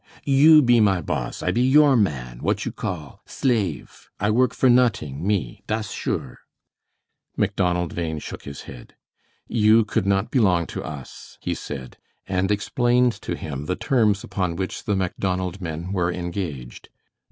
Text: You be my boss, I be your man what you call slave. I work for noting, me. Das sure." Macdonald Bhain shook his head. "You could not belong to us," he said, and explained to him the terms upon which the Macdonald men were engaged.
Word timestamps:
You 0.25 0.63
be 0.63 0.79
my 0.79 0.99
boss, 0.99 1.43
I 1.43 1.51
be 1.51 1.61
your 1.61 1.95
man 1.95 2.39
what 2.39 2.65
you 2.65 2.71
call 2.71 3.21
slave. 3.27 4.09
I 4.19 4.31
work 4.31 4.51
for 4.55 4.67
noting, 4.67 5.27
me. 5.27 5.61
Das 5.67 5.91
sure." 5.91 6.39
Macdonald 7.37 7.93
Bhain 7.93 8.17
shook 8.17 8.41
his 8.41 8.61
head. 8.63 8.95
"You 9.47 9.85
could 9.85 10.07
not 10.07 10.31
belong 10.31 10.65
to 10.73 10.83
us," 10.83 11.37
he 11.41 11.53
said, 11.53 11.97
and 12.27 12.49
explained 12.49 13.13
to 13.21 13.35
him 13.35 13.67
the 13.67 13.75
terms 13.75 14.23
upon 14.23 14.55
which 14.55 14.85
the 14.85 14.95
Macdonald 14.95 15.61
men 15.61 15.93
were 15.93 16.11
engaged. 16.11 16.89